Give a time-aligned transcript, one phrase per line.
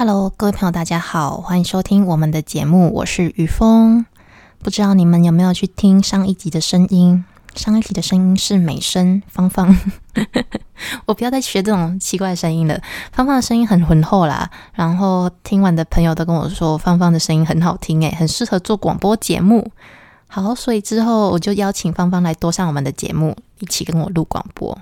[0.00, 4.06] Hello，各位朋友，大家好，欢迎收听我们的节目，我是雨峰。
[4.60, 7.22] 不知道你们有没有去听上一集的声音？
[7.54, 9.76] 上一集的声音是美声芳芳，
[11.04, 12.80] 我不要再学这种奇怪的声音了。
[13.12, 19.70] 芳芳的声音很浑厚啦，然后听完的朋友都跟我说，芳芳的声音很好听，诶，很适合做广播节目。
[20.28, 24.78] 好，所以之后我就邀请芳芳来多上我们的节目，一起跟我录广播。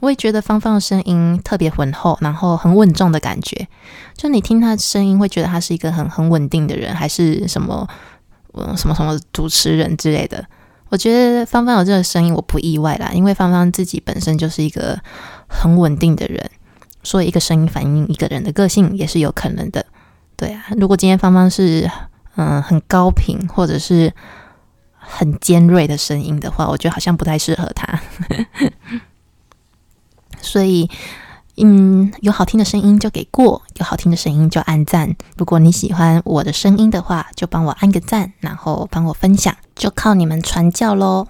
[0.00, 3.66] 我也觉得芳芳的声音特别浑厚，然后很稳重的感觉。
[4.16, 7.88] 就你听她声音，会觉得她是一个很很稳定的人，还是什么
[8.54, 10.44] 嗯什么什么主持人之类的。
[10.90, 14.98] 我觉得芳芳有这个声音，我不意外啦，因为芳芳自己本身就是一个
[15.48, 16.50] 很稳定的人，
[17.02, 19.84] 所以一个声音反映一个人的个性也是有可能的。
[20.36, 21.90] 对啊，如果今天芳芳是
[22.36, 24.12] 嗯很高频或者是
[24.92, 28.00] 很尖锐的声音的话，我觉得好像不太适合她。
[30.48, 30.88] 所以，
[31.58, 35.14] 嗯，有好听的声音就给过，有好听的声音就按赞。
[35.36, 41.26] 如果你喜欢我的声音的话，就帮我按个赞，然后帮我分享，就靠你们传教喽。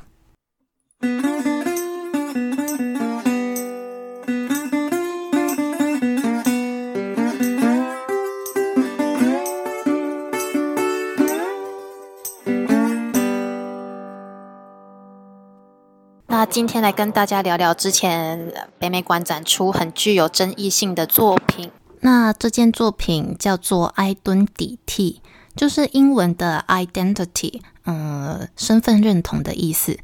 [16.50, 21.70] 今天来跟大家聊聊之前北美馆展出很具有争议性的作品。
[22.00, 25.20] 那这件作品叫做《埃敦底替》，
[25.54, 29.98] 就是英文的 identity，嗯，身份认同的意思。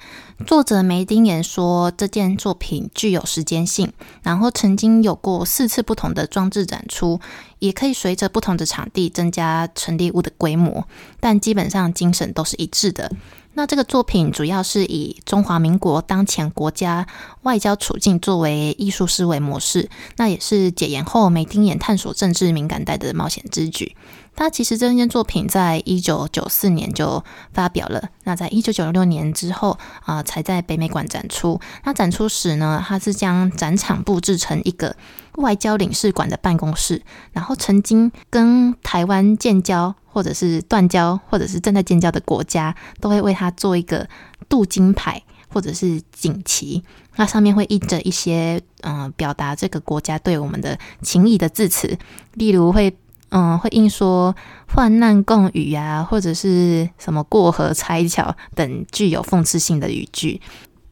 [0.46, 3.90] 作者梅丁言说，这件作品具有时间性，
[4.22, 7.20] 然后曾经有过四次不同的装置展出，
[7.58, 10.86] 也可以随着不同的场地增加陈列物的规模，
[11.20, 13.10] 但基本上精神都是一致的。
[13.54, 17.06] 那这个作品主要是以中华民国当前国家
[17.42, 23.96] 外交处境作为艺术思维模式，那也是解严后梅丁眼探索政治敏感带的冒险之举。
[24.36, 27.22] 他其实这件作品在一九九四年就
[27.52, 31.60] 发表了，那在一九九六年之后啊，才在北美馆展出。
[31.84, 34.96] 那展出时呢，他是将展场布置成一个
[35.36, 39.94] 外交领事馆的办公室，然后曾经跟台湾建交。
[40.14, 44.08] 或者是断交，或者是正在建交的国家，都会为他做一个
[44.48, 46.80] 镀金牌或者是锦旗，
[47.16, 51.98] 那上面会印着一些嗯表达这个国家对我们的情谊的字词，
[52.34, 52.96] 例如会
[53.30, 54.34] 嗯会印说
[54.68, 60.40] 患难共语呀，或者是什么过河拆桥等具有讽刺性的语句。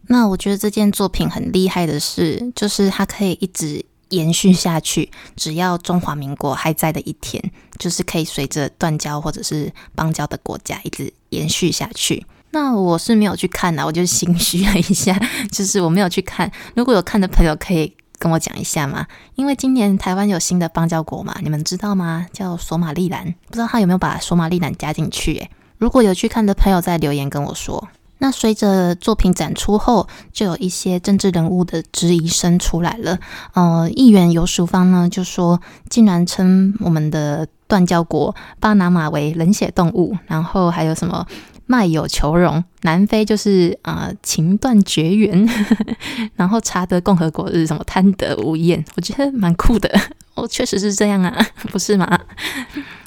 [0.09, 3.85] 那我觉得这件作品很厉害的是，就是它可以一直。
[4.13, 7.43] 延续下去，只要中华民国还在的一天，
[7.79, 12.25] 就是可以随着断交或者是邦交的国家一直延续下去。
[12.51, 15.19] 那我是没有去看的，我就心虚了一下，
[15.51, 16.53] 就是我没有去看。
[16.77, 19.07] 如果有看的朋友，可以跟我讲一下吗？
[19.35, 22.27] 因为今年台湾有新的邦交国嘛，你们知道吗？
[22.33, 25.35] 叫索马利兰，不知道他有没有把索马利兰加进去？
[25.37, 27.89] 诶，如果有去看的朋友，在留言跟我说。
[28.23, 33.19] 那随着作品展出后，就有一些政治人物的质疑声出来了。
[33.55, 35.61] 呃，议员游淑芳呢就说，
[35.91, 41.27] 竟然称我们的断交国巴拿马为冷血动物，然后还有什么
[41.67, 45.45] 卖友求荣，南非就是啊情断绝缘，
[46.37, 49.91] 然后查德共和国是什么贪得无厌，我觉得蛮酷的。
[50.35, 52.21] 哦，确实是这样啊， 不是吗？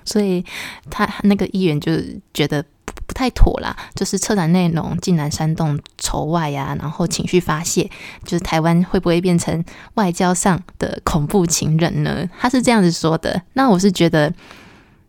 [0.04, 0.44] 所以
[0.90, 1.94] 他那个议员就
[2.34, 2.66] 觉得。
[3.16, 7.90] 太妥啦，就是策展内容竟然煽动仇外呀，然后情绪发泄，
[8.26, 12.30] 就是台湾会不会变成外交上的恐怖情人呢？
[12.38, 13.42] 他是这样子说的。
[13.54, 14.32] 那我是觉得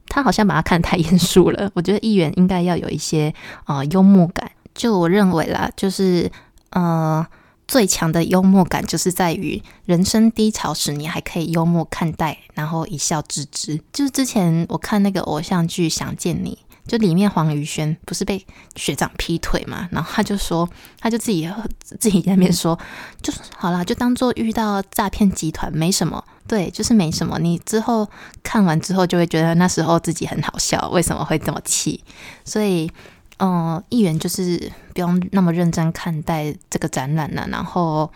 [0.09, 1.69] 他好像把他看太严肃了。
[1.75, 3.35] 我觉得议员应该要有一些
[3.65, 4.51] 啊幽默感。
[4.73, 6.31] 就我认为啦，就是
[6.71, 7.27] 呃
[7.67, 13.81] 最强的幽默感就是在于人生低潮时你还可以幽默看待，然后一笑置之。
[13.93, 16.59] 就是之前我看那个偶像剧《想见你》。
[16.87, 18.45] 就里面黄宇轩不是被
[18.77, 20.69] 学长劈腿嘛，然后他就说，
[21.01, 21.51] 他就自己
[21.99, 22.79] 自己在那边说，
[23.21, 27.39] 就是好啦，就当做遇到诈骗集团没什么，对，就是没什么。
[27.39, 28.09] 你之后
[28.43, 32.03] 看完之后就会觉得那时候自己很好笑，为什么会这么气？
[32.45, 32.91] 所以，
[33.39, 38.11] 嗯，议员就是不用那么认真看待这个展览了，然后。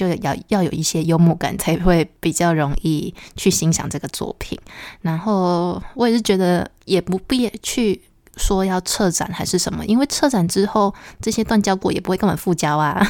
[0.00, 4.58] 就要要有一些幽默感，才会比较容易去欣赏这个作品。
[5.02, 8.00] 然后我也是觉得，也不必去
[8.38, 13.06] 说要撤展还是什么，因为撤展之后，这些断交国也不会跟我们复交啊。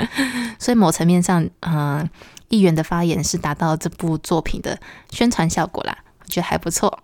[0.58, 2.08] 所以某层面上，嗯，
[2.48, 7.00] 议员的发言是达到这部作品的宣传效果啦，我觉得还不错。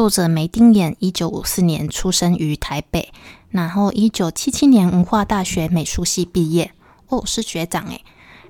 [0.00, 3.12] 作者梅丁眼，一九五四年出生于台北，
[3.50, 6.72] 然后一九七七年文化大学美术系毕业，
[7.08, 8.02] 哦，是学长诶。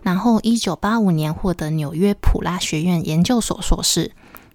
[0.03, 4.13] 然后一九八五年获得纽约普拉学院研究所硕士。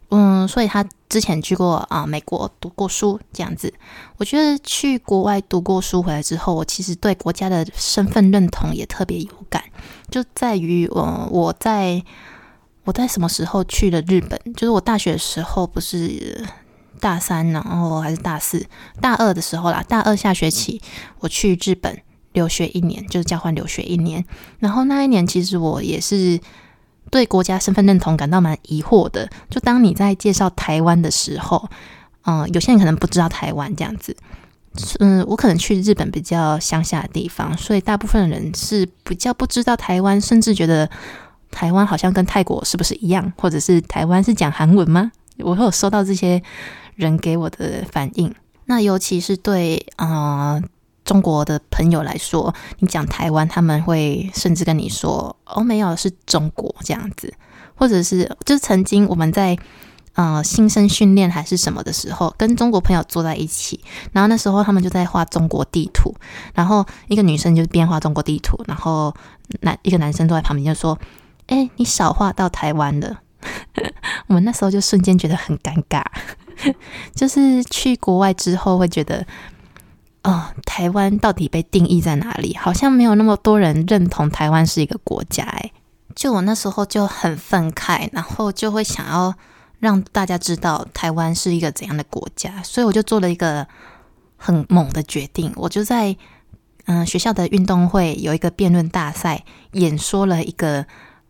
[0.07, 3.73] 嗯，所以他之前去过啊美国读过书，这样子。
[4.15, 9.61] 我觉得去国外读过书回来之后，我其实对国家的身份认同也特别有感，
[10.09, 12.01] 就在于我我在
[12.85, 14.39] 我在什么时候去了日本？
[14.53, 16.47] 就是我大学的时候，不是
[16.99, 18.65] 大三，然后还是大四、
[18.99, 19.83] 大二的时候啦。
[19.87, 20.81] 大二下学期
[21.19, 22.01] 我去日本
[22.33, 24.25] 留学一年，就是交换留学一年。
[24.59, 26.39] 然后那一年其实我也是。
[27.11, 29.29] 对国家身份认同感到蛮疑惑的。
[29.47, 31.69] 就当你在介绍台湾的时候，
[32.23, 34.17] 嗯，有些人可能不知道台湾这样子。
[34.99, 40.89] 嗯，我可能去日本比较乡下的地方，所以大部分人是比较不知道台湾，甚至觉得
[41.51, 45.11] 台湾好像跟泰国是不是一样，或者是台湾是讲韩文吗？
[45.37, 46.41] 我有收到这些
[46.95, 48.33] 人给我的反应。
[48.65, 50.61] 那尤其是对啊。
[51.05, 57.31] 中国的朋友来说，你讲台湾，他们会甚至跟你说：“哦，没有，是中国这样子。”
[57.77, 59.55] 或者是，就是曾经我们在
[60.13, 63.79] 呃新生训练还是什么的时候，跟中国朋友坐在一起，
[64.13, 66.11] 然后那时候他们就在画中国地图，
[66.55, 69.13] 然后一个女生就边画中国地图，然后
[69.61, 70.97] 男一个男生坐在旁边就说
[71.45, 73.19] ：“哎，你少画到台湾了。”
[74.25, 76.03] 我们那时候就瞬间觉得很尴尬，
[77.15, 79.25] 就是去国外之后会觉得。
[80.27, 82.55] 哦，台湾到底被定义在哪里？
[82.55, 85.43] 好像没有那么多人认同台湾是一个国家。
[85.43, 85.71] 诶，
[86.15, 89.35] 就我那时候就很愤慨，然后就会想要
[89.77, 93.67] 让大家知道台湾是一个怎样的国家，所以我就做了一个
[94.35, 96.17] 很猛的决定，我就在
[96.85, 100.87] 嗯学校的运动会有一个辩论大赛，演说了一个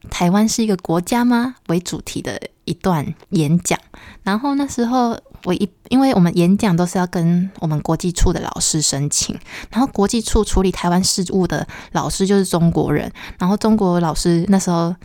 [0.09, 3.79] 台湾是一个国家吗为主题的一段演讲，
[4.23, 5.17] 然后那时候。
[5.43, 14.95] 我一，因为我们演讲都是要跟我们国际处的老师申请，然后国际处处理台湾事务的老师就是中国人，然后中国老师那时候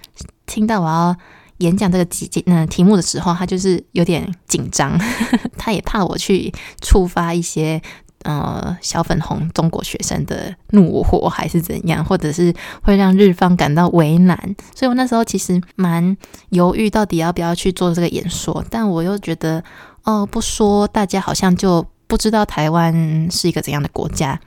[0.46, 1.14] 听到我要
[1.58, 4.98] 演讲这个题嗯题目的时候，他就是有点紧张，
[5.58, 6.50] 他也怕我去
[6.80, 7.82] 触发一些
[8.24, 14.36] 呃小粉红中国学生的怒火还是怎样，或者是会让日方感到为难，
[14.74, 16.16] 所以我那时候其实蛮
[16.50, 19.62] 犹豫到底要不要去做这个演说，但我又觉得。
[20.02, 24.40] 哦，不说，大家好像就不知道台湾是一个怎样的国家，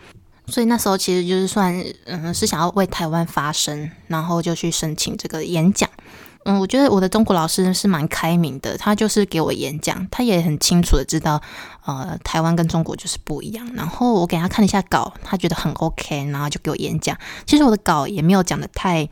[0.47, 1.71] 所以那时候其实就是算，
[2.05, 5.87] 嗯，是想要为台湾发声，然后就去申请这个演讲。
[6.45, 11.41] 嗯，我觉得我的中国老师是蛮开明的，他就是给我演讲，他也很清楚的知道，
[11.85, 13.65] 呃，台湾跟中国就是不一样。
[13.73, 17.17] 然后我给他看了一下稿，他觉得很 OK，然后就给我演讲。
[17.45, 19.07] 其实我的稿也没有讲的太，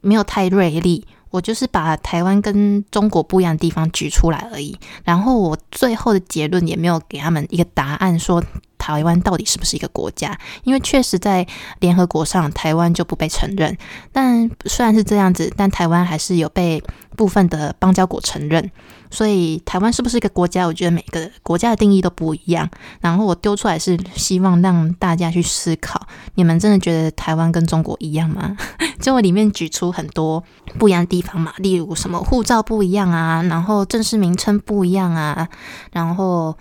[0.00, 1.06] 没有太锐利。
[1.30, 8.44] 我就是把台湾跟中国不一样的地方举出来而已，然后我最后的结论也没有给他们一个答案，说
[8.82, 10.36] 台湾到底是不是一个国家？
[10.64, 11.46] 因为确实在
[11.78, 13.78] 联合国上，台湾就不被承认。
[14.10, 16.82] 但虽然是这样子，但台湾还是有被
[17.16, 18.72] 部分的邦交国承认。
[19.08, 20.66] 所以台湾是不是一个国家？
[20.66, 22.68] 我觉得每个国家的定义都不一样。
[23.00, 26.00] 然后我丢出来是希望让大家去思考：
[26.34, 28.56] 你们真的觉得台湾跟中国一样吗？
[28.98, 30.42] 就我里面举出很多
[30.78, 35.46] 不一样的地方嘛，例如什么护照不一样啊，然后正式名称不一样啊，
[35.92, 36.56] 然后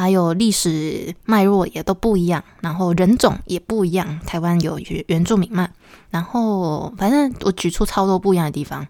[0.00, 4.20] 还有历史脉络也都不一样，然后人种也不一样。
[4.20, 5.68] 台湾有原原住民嘛？
[6.10, 8.86] 然后反正我举出超多不一样的地方。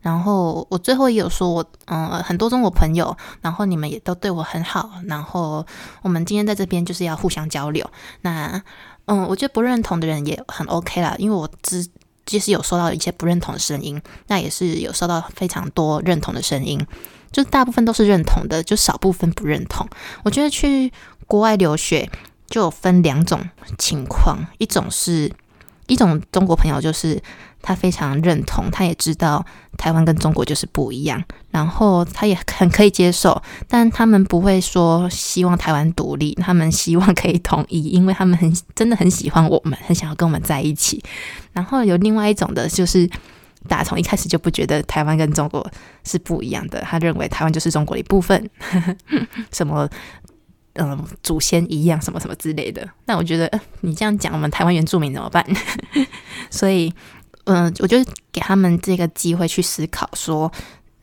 [0.00, 5.66] 然后我最后也有说，我嗯很多中国朋友，然后你们也都对我很好，然后
[6.00, 7.84] 我们今天在这边就是要互相交流。
[8.22, 8.62] 那
[9.06, 11.86] 嗯，我觉得不认同的人也很 OK 啦，因为我知
[12.26, 16.84] 即使有收到一些不认同的声音，那也是有收到非常多认同的声音，
[17.32, 19.88] 就大部分都是认同的，就少部分不认同。
[20.24, 20.92] 我觉得去
[21.26, 22.10] 国外留学
[22.48, 25.32] 就分两种情况，一种是
[25.86, 27.22] 一种中国朋友就是。
[27.62, 29.44] 他非常认同，他也知道
[29.76, 41.02] 台湾跟中国就是不一样，然后他也很可以接受，但他们不会说希望台湾独立，他们希望可以统一，因为他们很真的很喜欢我们，很想要跟我们在一起。
[41.52, 43.10] 然后有另外一种的，就是
[43.66, 45.68] 打从一开始就不觉得台湾跟中国
[46.04, 48.48] 是不一样的，他认为台湾就是中国的一部分，
[49.50, 49.88] 什么
[50.78, 52.88] 嗯祖先一样，什么什么之类的。
[53.04, 55.44] 那我觉得你这样讲，我们台湾原住民怎么办？
[56.50, 56.92] 所以。
[57.48, 57.96] 嗯，我就
[58.32, 60.50] 给他们这个机会去思考，说，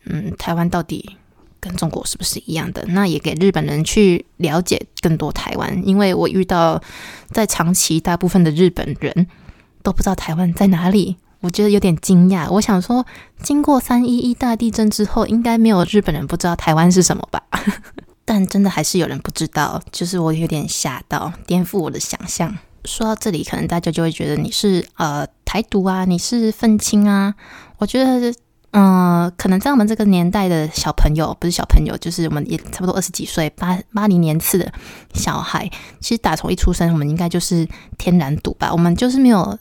[0.04, 1.16] 嗯，台湾到底
[1.58, 2.84] 跟中国是不是一样的？
[2.88, 6.78] 那也给日本人去了解更多台湾，因为我遇到
[7.30, 9.26] 在长期大部分的日本人
[9.82, 12.50] 都不知道台湾在哪里，我觉得有点惊讶。
[12.50, 13.06] 我想说，
[13.42, 17.42] 经过三一一大地震之后，应该没有日本人不知道台湾是什么吧？
[18.24, 22.56] 但真的还是有人不知道，就是我有点吓到，颠覆我的想象。
[22.86, 27.34] 说到这里，可能大家就会觉得你是呃台独啊，你是愤青啊。
[27.78, 28.34] 我觉得，
[28.72, 34.72] 嗯，可能在我们这个年代的小朋友，不是小朋友，就是我们也差不多二十几岁，八八零年次的
[35.14, 37.66] 小孩，其实打从一出生，我们应该就是
[37.96, 38.70] 天然独吧。
[38.70, 39.58] 我们就是没有，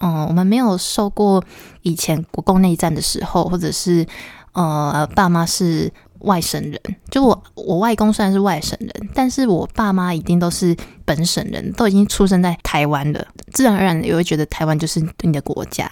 [0.00, 1.42] 嗯，我们没有受过
[1.82, 4.06] 以前国共内战的时候，或者是
[4.52, 5.92] 呃，爸妈是。
[6.20, 6.80] 外省人，
[7.10, 15.90] 就我我外公虽然是外省人，但是我爸妈一定都是本省人，都已经出生在台湾了，自然而然也会觉得台湾就是你的国家，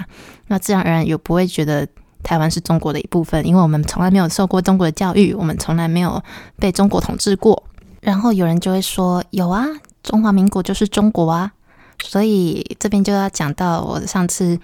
[0.48, 1.86] 那自然而然也不会觉得
[2.22, 6.22] 台湾是中国的一部分，因为我们从来没有受过中国的教育，我们从来没有
[6.58, 7.62] 被中国统治过。
[8.00, 9.66] 然后有人就会说，有啊，
[10.02, 11.52] 中华民国就是中国啊，
[12.02, 14.58] 所以这边就要讲到我上次。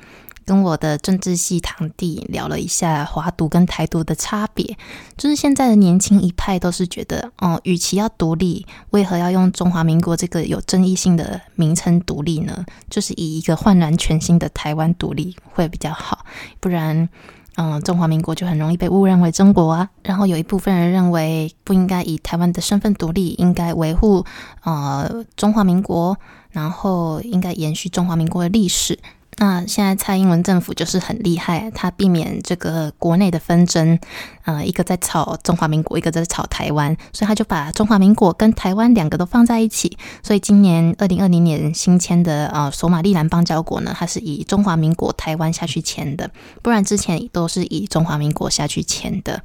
[0.44, 4.76] 跟我的政治系堂弟聊了一下华独跟台独的差别，
[5.16, 12.64] 就是现在的年轻一派都是觉得，哦，与其要独立，为何要用中华民国这个有争议性的名称独立呢？
[12.88, 16.24] 就是以一个焕然全新的台湾独立会比较好，
[16.58, 17.08] 不然，
[17.56, 19.88] 嗯，中华民国就很容易被误认为中国啊。
[20.02, 24.24] 然后有一部分人认为不应该以台湾的身份独立，应该维护
[24.64, 26.16] 呃中华民国，
[26.50, 28.98] 然后应该延续中华民国的历史。
[29.36, 33.98] 那现在蔡英文政府就是很厉害，他避免这个国内的纷争，
[34.44, 39.96] 呃，一个在炒中华民国，一个在炒台湾，所以他就把中华民国跟台湾两个都放在一起。
[40.22, 49.42] 所以今年二零二零年新签的呃索马利兰邦交国呢，它是以中华民国台湾下去签的，不然之前都是以中华民国下去签的。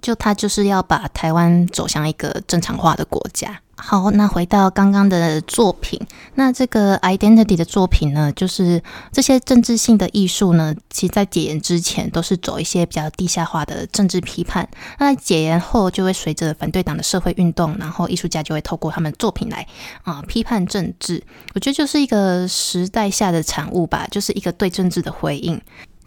[0.00, 3.60] 就他就是要把台湾走向一个正常化的国家。
[3.80, 5.98] 好，那回到刚刚的作品，
[6.34, 8.82] 那这个 identity 的作品呢，就是
[9.12, 14.68] 这些政治性的艺术呢，其实在解严之前都是走一些比较地下化的政治批判。
[14.98, 19.66] 那解严后，就会随着反对党的社会运动，然后艺术家就会透过他们作品来
[20.02, 21.22] 啊批判政治。
[21.54, 25.58] 我觉得就是一个时代下的产物吧，就是一个对政治的回应。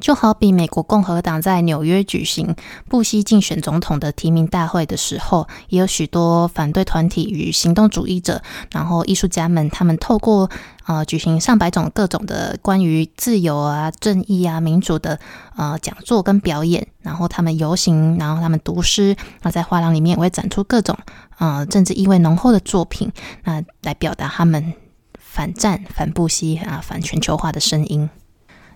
[0.01, 2.55] 就好比美国共和党在纽约举行
[2.89, 8.41] 布希竞选总统的提名大会的时候，也有许多反对团体与行动主义者，
[8.71, 10.49] 然后艺术家们，他们透过
[10.87, 15.19] 呃举行上百种各种的关于自由啊、正义啊、民主的
[15.55, 20.97] 呃讲座跟表演，然后他们游行，然后他们读诗，那在画廊里面也会展出各种
[21.37, 23.11] 呃政治意味浓厚的作品，
[23.43, 24.73] 那来表达他们
[25.19, 28.09] 反战、反布希啊、反全球化的声音。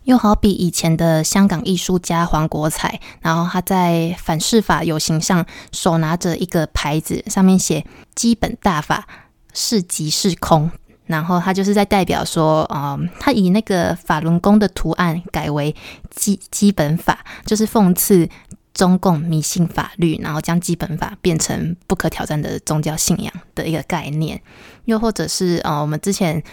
[0.06, 7.84] 又好比以前的香港艺术家黄国才，然后他在反释法游行上手拿着一个牌子，上面写
[8.14, 9.08] “基本大法
[9.52, 10.70] 是即是空”，
[11.08, 15.76] 然后他就是在代表说，啊，他以那个法轮功的图案改为
[16.12, 18.30] 基基本法，就是讽刺
[18.76, 24.40] 中共迷信法律，然后将基本法变成不可挑战的宗教信仰的一个概念。
[24.86, 26.44] 又或者是啊，我们之前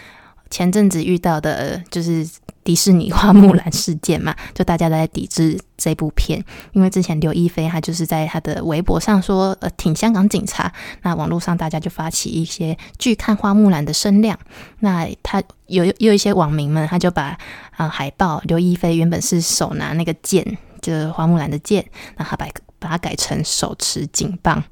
[0.49, 2.27] 前阵子遇到的，就是。
[2.65, 6.43] 迪士尼花木兰事件嘛，就大家都在抵制这部片，
[6.73, 14.39] 因为之前刘亦菲她就是在她的微博上说呃挺香港警察，那网络上大家就发起一些拒看花木兰的声量，
[14.81, 17.37] 那他有有一些网民们他就把
[17.77, 21.85] 啊海报刘亦菲原本是手拿那个剑，就是花木兰的剑，
[22.17, 22.47] 那他把
[22.79, 24.63] 把它改成手持警棒。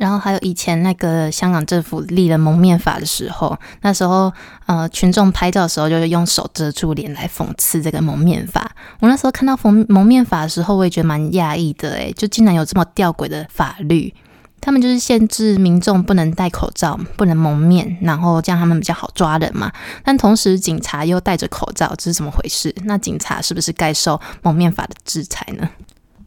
[0.00, 4.32] 然后还有以前那个香港政府立了蒙面法的时候，那时候
[4.64, 8.72] 呃群众拍照的时候就是用手遮住脸来讽刺这个蒙面法。
[9.00, 14.14] 我那时候看到蒙蒙面法的时候，我也觉得蛮讶异的，诶，就竟然有这么吊诡的法律。
[14.62, 19.70] 他们就是限制民众不能戴口罩、不能蒙面，然后这样他们比较好抓人嘛。
[20.02, 22.74] 但同时警察又戴着口罩，这是怎么回事？
[22.84, 25.68] 那警察是不是该受蒙面法的制裁呢？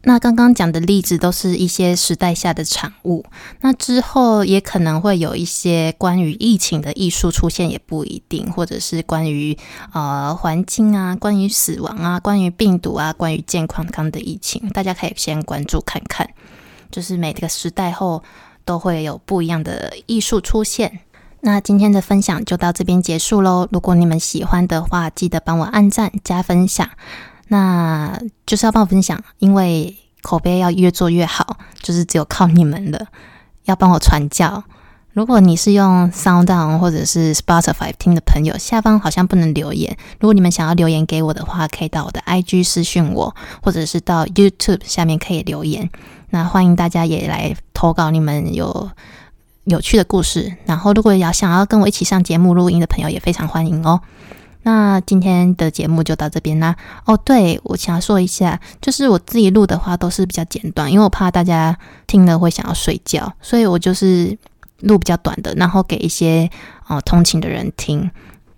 [0.06, 3.24] 那刚刚讲的例子都是一些时代下的产物，
[3.60, 9.56] 那之后也可能会有一些关于疫情的艺术出现，也不一定，或者是关于
[9.92, 16.28] 呃环境啊、关于死亡啊、关于病毒啊、关于健康康的疫情，大家可以先关注看看。
[16.90, 18.22] 就是每个时代后
[18.64, 21.00] 都会有不一样的艺术出现。
[21.40, 23.68] 那今天的分享就到这边结束喽。
[23.72, 26.88] 如果你们喜欢的话，记得帮我按赞加分享。
[27.48, 33.06] 那就是要帮我分享，因为口碑要越做越好，就是只有靠你们了。
[33.64, 34.62] 要帮我传教。
[35.12, 39.96] 如果你是用 SoundOn 或者是 Spotify 听的朋友，下方好像不能留言。
[40.18, 45.88] 如果你们想要留言给我的话，可以到我的 IG 私讯我，或者是到 YouTube 下面可以留言。
[46.30, 48.90] 那欢迎大家也来投稿你们有
[49.64, 50.56] 有趣的故事。
[50.66, 54.00] 然后，如果要想要跟我一起上节目录音的朋友，也非常欢迎哦。
[54.64, 56.74] 那今天的节目就到这边啦。
[57.04, 64.36] 哦，对，我想要说一下，就是我自己录的话都是比较简短，因为我怕大家听了会想要睡觉，所以我就是
[64.80, 66.50] 录比较短的，然后给一些
[66.88, 68.10] 哦通勤的人听。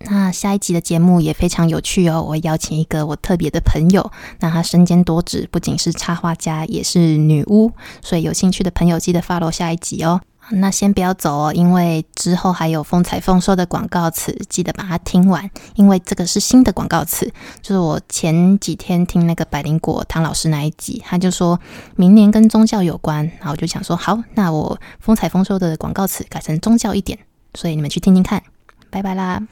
[0.08, 7.72] 那下一集的节目也非常有趣哦，我邀请一个我特别的朋友，那他身兼多职，不仅是插画家，也是女巫，
[8.02, 10.20] 所以有兴趣的朋友记得 follow 下一集哦。
[10.50, 17.32] 那先不要走哦，因为之后还有风采丰收的广告词，记得把它听完，因为这个是新的广告词。
[17.60, 21.60] 就是我前几天听那个百灵果唐老师那一集，他就说
[21.96, 27.18] 明年跟宗教有关，然后我就想说好，那我风采丰收的广告词改成宗教一点，
[27.54, 28.42] 所以你们去听听看，
[28.90, 29.42] 拜拜啦。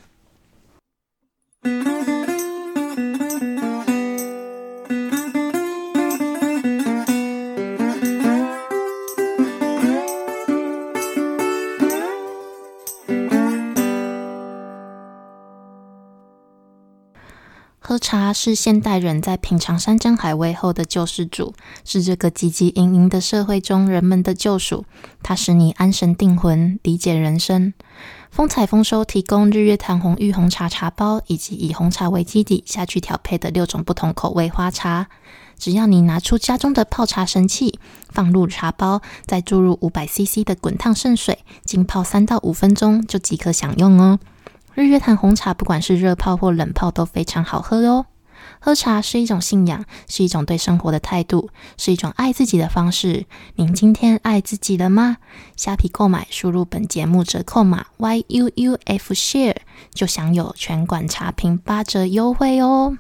[17.95, 24.85] 喝茶是现代人在品尝山珍海味后的救世主，是这个汲汲营营的社会中人们的救赎。
[25.23, 27.73] 它使你安神定魂，理解人生。
[28.33, 35.07] 风采丰收提供日月潭红玉红茶茶包，以及以红茶为基底下去调配的六种不同口味花茶。
[35.57, 37.79] 只要你拿出家中的泡茶神器，
[38.11, 44.19] 放入茶包，再注入五百 CC 的滚烫圣水，浸泡三到五分钟，就即可享用哦。
[44.75, 48.07] 日月潭红茶，不管是热泡或冷泡都非常好喝哦。
[48.59, 53.27] 喝茶是一种信仰，是一种对生活的态度，是一种爱自己的方式。
[53.55, 55.19] 您今天爱自己了吗？
[55.57, 59.57] 虾皮购买，输入本节目折扣码 Y U U F Share，
[59.93, 62.99] 就享有全馆茶品八折优惠哦。